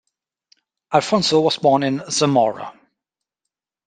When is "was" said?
1.41-1.59